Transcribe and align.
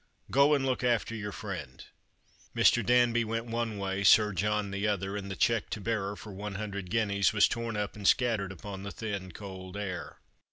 "Go 0.31 0.55
and 0.55 0.65
look 0.65 0.83
after 0.83 1.13
your 1.13 1.31
friend!" 1.31 1.85
Mr. 2.57 2.83
Danby 2.83 3.23
went 3.23 3.45
one 3.45 3.77
way, 3.77 4.03
Sir 4.03 4.33
John 4.33 4.71
the 4.71 4.87
other, 4.87 5.15
and 5.15 5.29
the 5.29 5.35
cheque 5.35 5.69
to 5.69 5.79
bearer 5.79 6.15
for 6.15 6.33
one 6.33 6.55
hundred 6.55 6.89
guineas 6.89 7.33
was 7.33 7.47
torn 7.47 7.77
up 7.77 7.95
and 7.95 8.07
scattered 8.07 8.51
upon 8.51 8.81
the 8.81 8.89
thin 8.89 9.31
cokl 9.31 9.75
air. 9.77 10.17